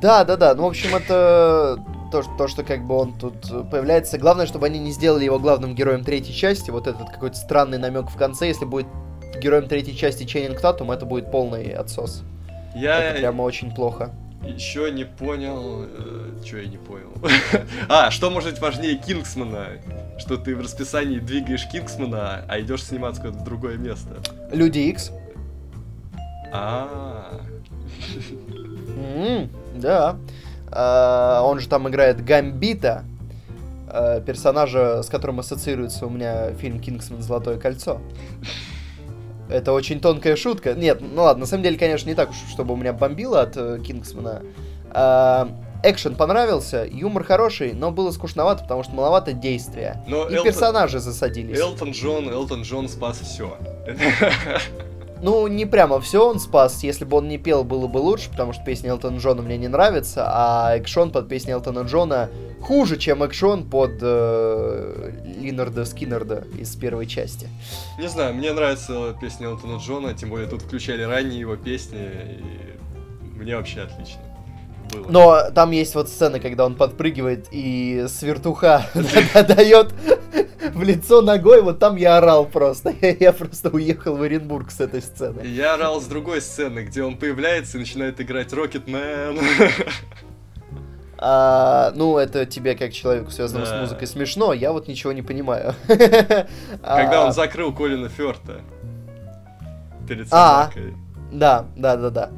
[0.00, 0.54] Да, да, да.
[0.54, 4.18] Ну, в общем, это то, то, что как бы он тут появляется.
[4.18, 6.70] Главное, чтобы они не сделали его главным героем третьей части.
[6.70, 8.46] Вот этот какой-то странный намек в конце.
[8.46, 8.86] Если будет
[9.40, 12.22] героем третьей части Чейнинг Татум, это будет полный отсос.
[12.76, 13.02] Я...
[13.02, 14.12] Это прямо очень плохо.
[14.44, 15.84] Еще не понял...
[15.84, 17.12] Э, что я не понял?
[17.88, 19.66] а, что может быть важнее Кингсмана?
[20.18, 24.16] Что ты в расписании двигаешь Кингсмана, а идешь сниматься куда-то в другое место.
[24.52, 25.10] Люди Икс.
[26.52, 27.40] А.
[29.76, 30.16] Да.
[30.70, 33.04] Э, он же там играет Гамбита,
[33.86, 37.22] э, персонажа, с которым ассоциируется у меня фильм «Кингсман.
[37.22, 38.00] Золотое кольцо».
[39.48, 40.74] Это очень тонкая шутка.
[40.74, 43.56] Нет, ну ладно, на самом деле, конечно, не так уж, чтобы у меня бомбило от
[43.56, 44.42] uh, Кингсмана.
[44.90, 45.50] Uh,
[45.82, 50.02] экшен понравился, юмор хороший, но было скучновато, потому что маловато действия.
[50.06, 50.44] Но и Элтон...
[50.44, 51.58] персонажи засадились.
[51.58, 53.56] Элтон Джон, Элтон Джон спас все.
[55.22, 56.82] Ну, не прямо все он спас.
[56.82, 59.68] Если бы он не пел, было бы лучше, потому что песня Элтона Джона мне не
[59.68, 66.74] нравится, а экшон под песней Элтона Джона хуже, чем экшон под э, Линарда Скиннерда из
[66.76, 67.48] первой части.
[67.98, 73.38] Не знаю, мне нравится песня Элтона Джона, тем более тут включали ранние его песни, и
[73.38, 74.20] мне вообще отлично.
[74.92, 75.06] Было.
[75.10, 78.86] Но там есть вот сцена, когда он подпрыгивает и с вертуха
[79.34, 79.94] дает
[80.74, 82.94] в лицо ногой, вот там я орал просто.
[83.20, 85.42] Я просто уехал в Оренбург с этой сцены.
[85.44, 89.38] Я орал с другой сцены, где он появляется и начинает играть Рокетмен.
[91.20, 93.76] А, ну, это тебе, как человеку, связанному да.
[93.76, 95.74] с музыкой, смешно, я вот ничего не понимаю.
[95.88, 96.46] Когда
[96.82, 97.26] а...
[97.26, 98.60] он закрыл Колина Ферта
[100.06, 100.92] перед а, собакой.
[100.92, 102.30] А, да, да, да, да.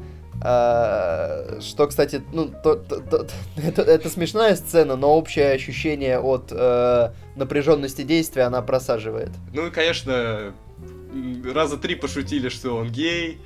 [0.43, 3.27] А, что, кстати, ну, то, то, то,
[3.57, 9.29] это, это смешная сцена, но общее ощущение от э, напряженности действия она просаживает.
[9.53, 10.53] Ну и, конечно,
[11.53, 13.39] раза три пошутили, что он гей.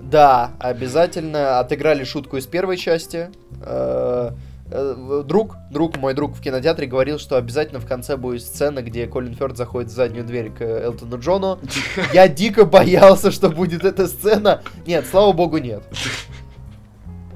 [0.00, 3.30] Да, обязательно отыграли шутку из первой части.
[3.62, 4.30] Э, Э,
[4.70, 9.34] друг, друг, мой друг в кинотеатре говорил, что обязательно в конце будет сцена, где Колин
[9.34, 11.58] Фёрд заходит в заднюю дверь к Элтону Джону.
[12.12, 14.62] Я дико боялся, что будет эта сцена.
[14.86, 15.82] Нет, слава богу, нет.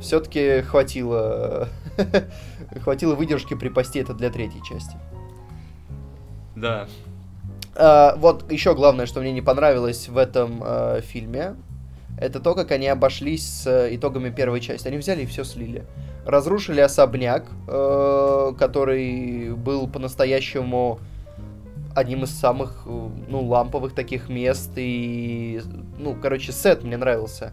[0.00, 1.68] Все-таки хватило...
[2.82, 4.96] хватило выдержки припасти это для третьей части.
[6.56, 6.86] Да.
[7.74, 11.54] А, вот еще главное, что мне не понравилось в этом а, фильме,
[12.18, 14.88] это то, как они обошлись с итогами первой части.
[14.88, 15.84] Они взяли и все слили
[16.24, 21.00] разрушили особняк, э, который был по-настоящему
[21.94, 25.60] одним из самых, э, ну, ламповых таких мест, и,
[25.98, 27.52] ну, короче, сет мне нравился.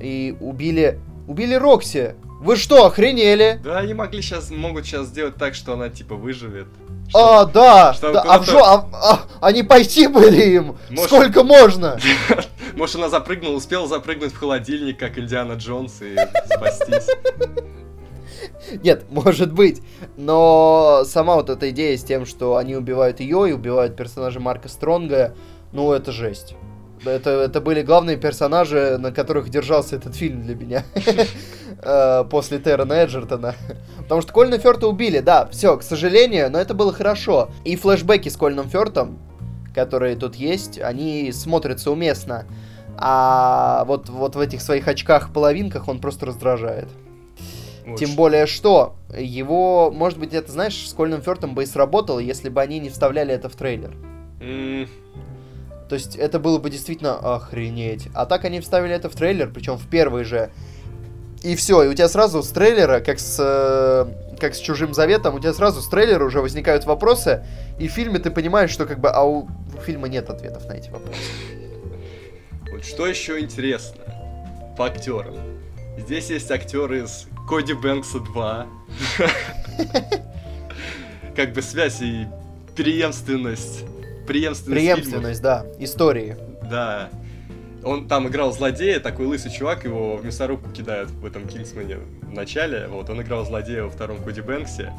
[0.00, 2.14] И убили, убили Рокси.
[2.40, 3.60] Вы что, охренели?
[3.64, 6.68] Да, они могли сейчас, могут сейчас сделать так, что она, типа, выживет.
[7.08, 8.58] Что, а, да, да а, в жо...
[8.58, 11.04] а, а, они пойти были им, Может...
[11.06, 11.98] сколько можно?
[12.78, 17.08] Может, она запрыгнула, успела запрыгнуть в холодильник, как Индиана Джонс, и спастись.
[18.84, 19.82] Нет, может быть.
[20.16, 24.68] Но сама вот эта идея с тем, что они убивают ее и убивают персонажа Марка
[24.68, 25.34] Стронга,
[25.72, 26.54] ну, это жесть.
[27.04, 30.84] Это, это были главные персонажи, на которых держался этот фильм для меня.
[31.80, 33.54] Э, после Террена Эджертона.
[33.98, 37.50] Потому что Кольна Ферта убили, да, все, к сожалению, но это было хорошо.
[37.64, 39.20] И флешбеки с Кольным Фертом,
[39.76, 42.46] которые тут есть, они смотрятся уместно.
[43.00, 46.88] А вот, вот в этих своих очках-половинках он просто раздражает.
[47.86, 48.16] Вот Тем что.
[48.16, 52.60] более, что его, может быть, это, знаешь, с Кольным Фёртом бы и сработало, если бы
[52.60, 53.94] они не вставляли это в трейлер.
[54.40, 54.88] Mm.
[55.88, 58.08] То есть это было бы действительно охренеть.
[58.14, 60.50] А так они вставили это в трейлер, причем в первый же.
[61.42, 65.36] И все, и у тебя сразу с трейлера, как с, э, как с Чужим Заветом,
[65.36, 67.46] у тебя сразу с трейлера уже возникают вопросы,
[67.78, 69.48] и в фильме ты понимаешь, что как бы, а у
[69.86, 71.20] фильма нет ответов на эти вопросы.
[72.78, 74.04] Вот что еще интересно
[74.76, 75.34] по актерам.
[75.98, 78.66] Здесь есть актер из Коди Бэнкса 2.
[81.34, 82.28] Как бы связь и
[82.76, 83.84] преемственность.
[84.28, 86.36] Преемственность, преемственность да, истории.
[86.70, 87.10] Да.
[87.82, 92.32] Он там играл злодея, такой лысый чувак, его в мясорубку кидают в этом Кингсмане в
[92.32, 92.86] начале.
[92.86, 94.92] Вот, он играл злодея во втором Коди Бэнксе.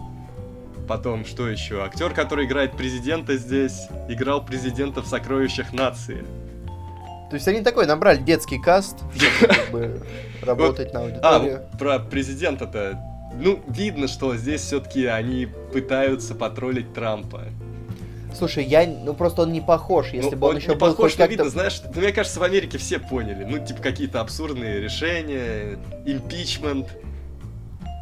[0.85, 1.81] Потом, что еще?
[1.81, 6.25] Актер, который играет президента здесь, играл президента в «Сокровищах нации».
[7.29, 8.97] То есть они такой набрали детский каст,
[9.51, 10.01] чтобы
[10.41, 11.61] работать на аудиторию.
[11.71, 12.99] А, про президента-то.
[13.35, 17.43] Ну, видно, что здесь все-таки они пытаются потроллить Трампа.
[18.35, 20.87] Слушай, я, ну просто он не похож, если ну, бы он, он еще не был
[20.87, 24.79] похож, хоть видно, знаешь, ну, мне кажется, в Америке все поняли, ну, типа, какие-то абсурдные
[24.79, 26.87] решения, импичмент.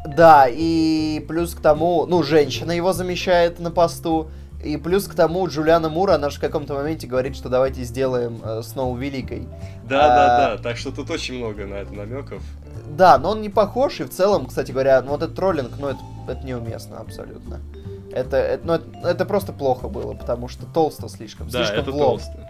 [0.06, 4.30] Да, и плюс к тому, ну, женщина его замещает на посту,
[4.62, 8.40] и плюс к тому, Джулиана Мура, она же в каком-то моменте говорит, что давайте сделаем
[8.42, 9.46] э, Сноу Великой.
[9.84, 12.42] Да, а, да, да, так что тут очень много на это намеков.
[12.88, 15.88] Да, но он не похож, и в целом, кстати говоря, ну вот этот троллинг, ну
[15.88, 17.60] это, это неуместно абсолютно.
[18.12, 21.90] Это, это, ну, это, это просто плохо было, потому что толсто слишком, да, слишком это
[21.92, 22.48] в толсто.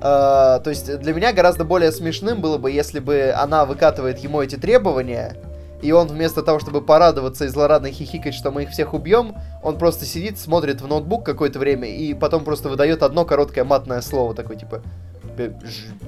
[0.00, 4.40] Uh, то есть для меня гораздо более смешным было бы, если бы она выкатывает ему
[4.40, 5.34] эти требования,
[5.82, 9.78] и он вместо того, чтобы порадоваться и злорадно хихикать, что мы их всех убьем, он
[9.78, 14.34] просто сидит, смотрит в ноутбук какое-то время и потом просто выдает одно короткое матное слово,
[14.34, 14.82] такое типа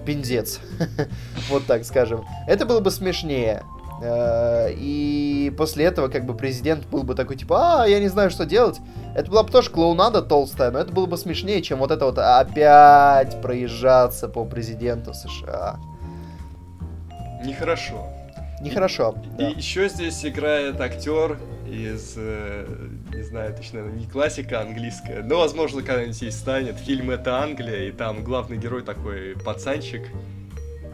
[0.04, 0.60] пиндец.
[1.50, 2.24] вот так скажем.
[2.48, 3.62] Это было бы смешнее.
[4.02, 8.30] Э, и после этого, как бы, президент был бы такой, типа, а, я не знаю,
[8.30, 8.80] что делать.
[9.14, 12.18] Это была бы тоже клоунада толстая, но это было бы смешнее, чем вот это вот
[12.18, 15.78] опять проезжаться по президенту США.
[17.44, 18.06] Нехорошо.
[18.60, 19.14] Нехорошо.
[19.24, 19.48] И, да.
[19.48, 22.66] и еще здесь играет актер из, э,
[23.14, 26.76] не знаю, точно, не классика английская, но, возможно, когда-нибудь и станет.
[26.76, 30.02] Фильм «Это Англия», и там главный герой такой пацанчик,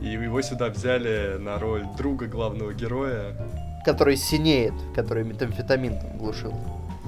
[0.01, 3.37] и его сюда взяли на роль друга главного героя.
[3.85, 6.55] Который синеет, который метамфетамин там глушил.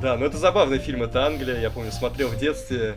[0.01, 2.95] Да, но это забавный фильм «Это Англия», я помню, смотрел в детстве.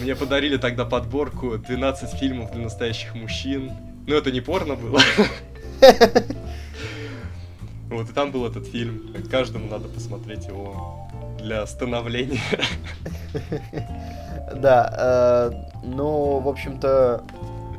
[0.00, 3.72] Мне подарили тогда подборку 12 фильмов для настоящих мужчин.
[4.06, 5.00] Но это не порно было.
[7.90, 9.14] Вот, и там был этот фильм.
[9.30, 11.08] Каждому надо посмотреть его
[11.40, 12.40] для становления.
[14.54, 17.24] Да, э, ну, в общем-то,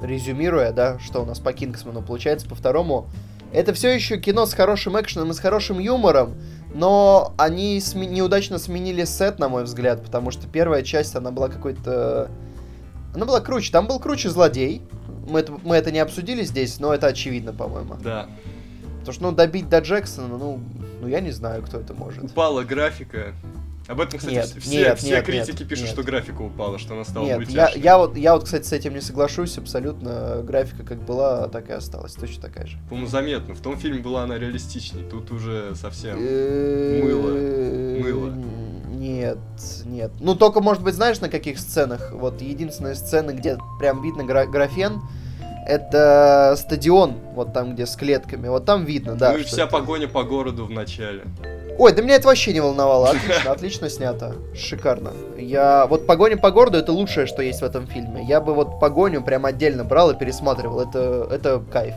[0.01, 3.07] резюмируя, да, что у нас по Кингсману получается, по второму,
[3.53, 6.35] это все еще кино с хорошим экшеном и с хорошим юмором,
[6.73, 11.47] но они сме- неудачно сменили сет, на мой взгляд, потому что первая часть, она была
[11.47, 12.29] какой-то...
[13.15, 13.71] Она была круче.
[13.71, 14.81] Там был круче злодей.
[15.27, 17.95] Мы это, мы это не обсудили здесь, но это очевидно, по-моему.
[18.03, 18.27] Да.
[19.07, 20.59] Потому что, ну, добить до Джексона, ну,
[20.99, 22.25] ну, я не знаю, кто это может.
[22.25, 23.33] Упала графика.
[23.87, 25.93] Об этом, кстати, нет, все, нет, все нет, критики нет, пишут, нет.
[25.93, 28.93] что графика упала, что она стала нет, я, я, вот, я вот, кстати, с этим
[28.93, 30.41] не соглашусь абсолютно.
[30.43, 32.77] Графика как была, так и осталась, точно такая же.
[32.89, 33.55] По-моему, заметно.
[33.55, 37.31] В том фильме была она реалистичней, тут уже совсем мыло.
[38.03, 38.33] Мыло.
[38.89, 39.39] Нет,
[39.85, 40.11] нет.
[40.19, 42.11] Ну, только, может быть, знаешь, на каких сценах?
[42.11, 45.01] Вот единственная сцена, где прям видно гра- графен,
[45.67, 48.47] это стадион, вот там, где с клетками.
[48.47, 49.33] Вот там видно, да.
[49.33, 49.71] Ну и вся это...
[49.73, 51.23] погоня по городу в начале.
[51.77, 53.09] Ой, да меня это вообще не волновало.
[53.11, 54.35] Отлично, отлично снято.
[54.55, 55.11] Шикарно.
[55.37, 55.85] Я...
[55.87, 58.23] Вот погоня по городу это лучшее, что есть в этом фильме.
[58.25, 60.79] Я бы вот погоню прям отдельно брал и пересматривал.
[60.79, 61.93] Это, это кайф.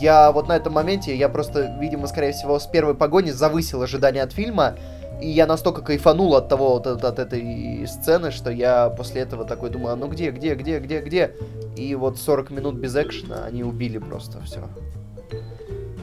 [0.00, 4.22] Я вот на этом моменте, я просто, видимо, скорее всего, с первой погони завысил ожидания
[4.22, 4.74] от фильма.
[5.22, 9.44] И я настолько кайфанул от того, вот, от, от этой сцены, что я после этого
[9.44, 11.36] такой думаю, а ну где, где, где, где, где?
[11.76, 14.68] И вот 40 минут без экшена они убили просто все.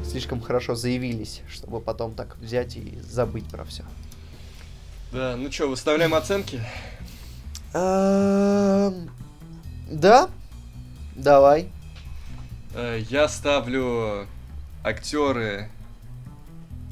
[0.06, 3.84] Слишком хорошо заявились, чтобы потом так взять и забыть про все.
[5.12, 6.62] Да, ну что, выставляем оценки?
[7.74, 9.10] Эм,
[9.92, 10.30] да,
[11.16, 11.70] давай.
[12.74, 14.28] Э, я ставлю
[14.82, 15.70] актеры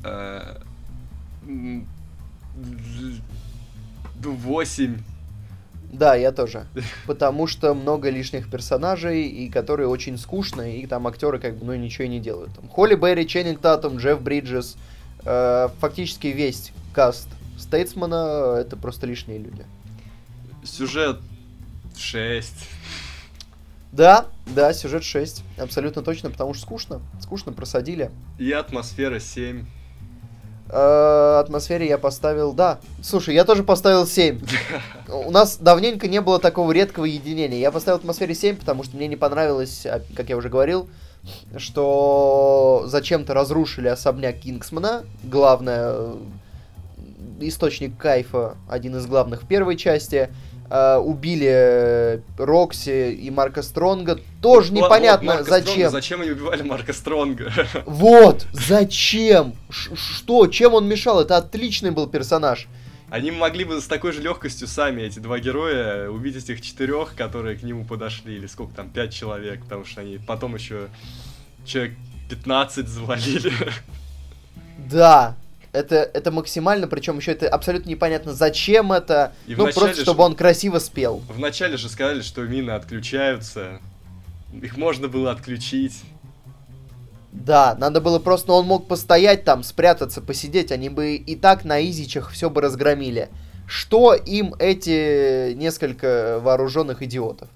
[0.03, 0.57] э,
[4.23, 4.97] 8.
[5.91, 6.67] Да, я тоже.
[7.05, 11.75] Потому что много лишних персонажей, и которые очень скучные, и там актеры как бы ну
[11.75, 12.53] ничего и не делают.
[12.53, 14.75] Там Холли Берри, Ченнинг Татум, Джефф Бриджес,
[15.23, 17.27] э, фактически весь каст
[17.57, 19.65] Стейтсмана это просто лишние люди.
[20.63, 21.19] Сюжет
[21.97, 22.53] 6.
[23.91, 25.43] Да, да, сюжет 6.
[25.57, 27.01] Абсолютно точно, потому что скучно.
[27.21, 28.11] Скучно просадили.
[28.37, 29.65] И атмосфера 7.
[30.69, 32.79] Э, атмосфере я поставил, да.
[33.01, 34.41] Слушай, я тоже поставил 7.
[35.07, 37.59] У нас давненько не было такого редкого единения.
[37.59, 40.89] Я поставил атмосфере 7, потому что мне не понравилось, а, как я уже говорил,
[41.55, 45.03] что зачем-то разрушили особняк Кингсмана.
[45.23, 46.15] Главное, э,
[47.39, 50.29] источник кайфа, один из главных в первой части.
[50.69, 54.19] Uh, убили Рокси и Марка Стронга.
[54.41, 55.71] Тоже вот, непонятно, вот, зачем.
[55.71, 57.53] Стронга, зачем они убивали Марка Стронга?
[57.85, 59.55] Вот, зачем?
[59.69, 60.47] Ш что?
[60.47, 61.21] Чем он мешал?
[61.21, 62.67] Это отличный был персонаж.
[63.09, 67.57] Они могли бы с такой же легкостью сами, эти два героя, убить этих четырех, которые
[67.57, 70.89] к нему подошли, или сколько там, пять человек, потому что они потом еще
[71.65, 71.93] человек
[72.29, 73.53] 15 завалили.
[74.77, 75.37] Да,
[75.77, 79.33] это, это максимально, причем еще это абсолютно непонятно, зачем это.
[79.45, 81.21] И ну, просто чтобы он красиво спел.
[81.29, 83.79] Вначале же сказали, что мины отключаются.
[84.61, 86.01] Их можно было отключить.
[87.31, 91.85] Да, надо было просто, он мог постоять там, спрятаться, посидеть, они бы и так на
[91.87, 93.29] изичах все бы разгромили.
[93.67, 97.49] Что им эти несколько вооруженных идиотов?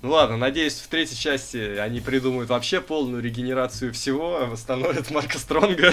[0.00, 5.92] Ну ладно, надеюсь, в третьей части они придумают вообще полную регенерацию всего, восстановят Марка Стронга.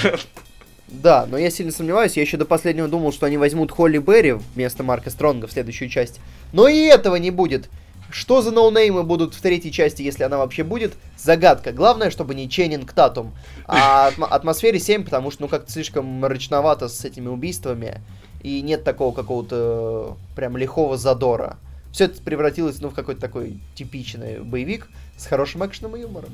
[0.87, 2.15] Да, но я сильно сомневаюсь.
[2.15, 5.89] Я еще до последнего думал, что они возьмут Холли Берри вместо Марка Стронга в следующую
[5.89, 6.19] часть.
[6.53, 7.69] Но и этого не будет.
[8.11, 10.93] Что за ноунеймы будут в третьей части, если она вообще будет?
[11.17, 11.71] Загадка.
[11.71, 13.33] Главное, чтобы не Ченнинг Татум.
[13.65, 17.99] А атм- атмосфере 7, потому что, ну, как-то слишком мрачновато с этими убийствами.
[18.43, 21.57] И нет такого какого-то прям лихого задора.
[21.91, 26.29] Все это превратилось, ну, в какой-то такой типичный боевик с хорошим экшеном и юмором.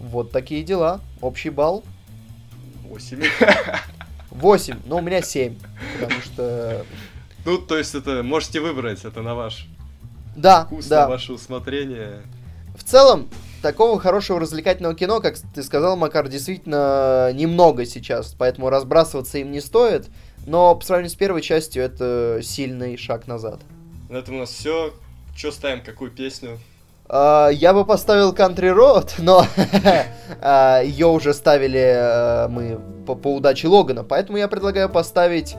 [0.00, 1.00] Вот такие дела.
[1.20, 1.84] Общий балл
[2.92, 3.22] 8.
[4.30, 5.56] 8, но у меня 7,
[5.98, 6.84] потому что...
[7.46, 9.66] Ну, то есть это можете выбрать, это на ваш
[10.36, 11.02] да, вкус, да.
[11.02, 12.20] на ваше усмотрение.
[12.76, 13.30] В целом,
[13.62, 19.62] такого хорошего развлекательного кино, как ты сказал, Макар, действительно немного сейчас, поэтому разбрасываться им не
[19.62, 20.08] стоит,
[20.46, 23.60] но по сравнению с первой частью это сильный шаг назад.
[24.10, 24.92] На этом у нас все.
[25.34, 26.58] Что ставим, какую песню?
[27.12, 29.46] Uh, я бы поставил Country Road, но
[30.40, 35.56] uh, ее уже ставили uh, мы по, по удаче Логана, поэтому я предлагаю поставить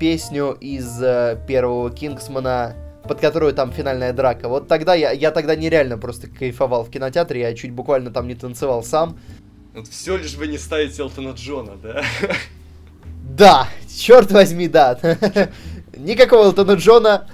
[0.00, 0.98] песню из
[1.46, 2.74] первого Кингсмана,
[3.06, 4.48] под которую там финальная драка.
[4.48, 8.34] Вот тогда я, я тогда нереально просто кайфовал в кинотеатре, я чуть буквально там не
[8.34, 9.20] танцевал сам.
[9.72, 12.02] Вот все лишь бы не ставить Элтона Джона, да?
[13.22, 14.98] Да, черт возьми, да.
[15.96, 17.28] Никакого Элтона Джона,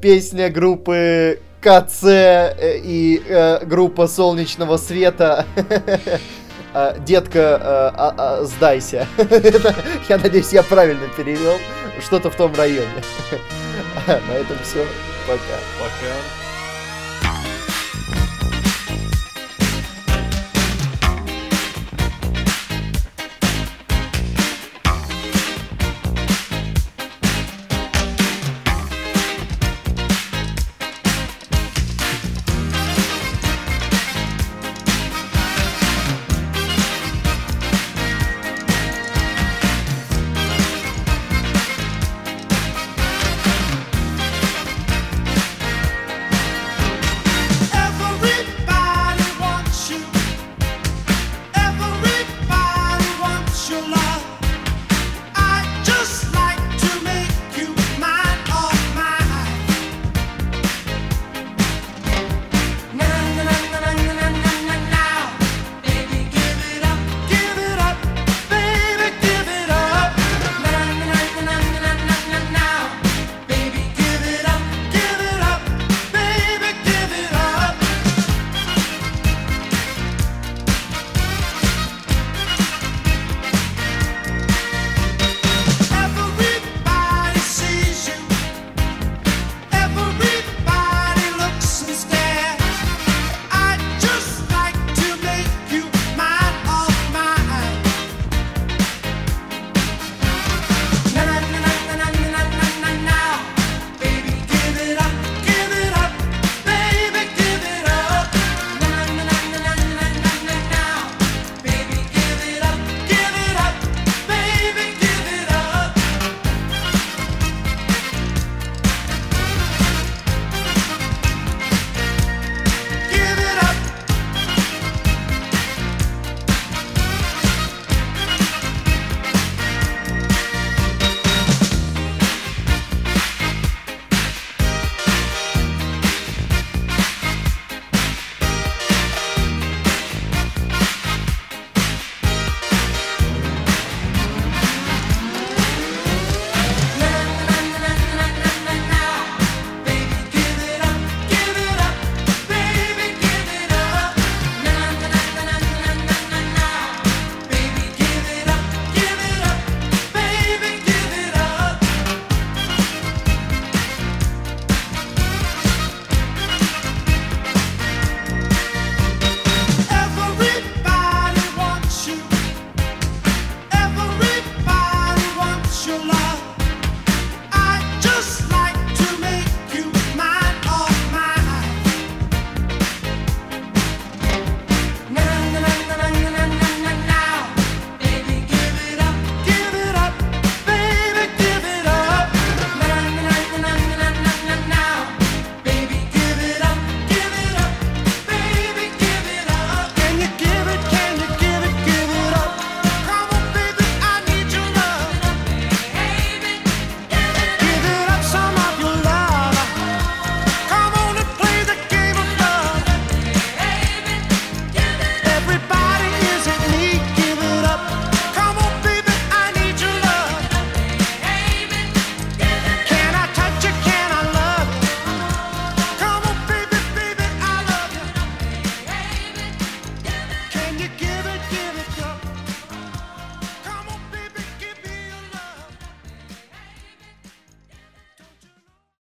[0.00, 5.46] песня группы КЦ э, и э, группа Солнечного Света.
[6.74, 7.58] А, детка, э,
[7.96, 9.06] а, а, сдайся.
[10.08, 11.54] я надеюсь, я правильно перевел.
[11.98, 13.02] Что-то в том районе.
[14.06, 14.86] На этом все.
[15.26, 15.58] Пока.
[15.80, 16.47] Пока.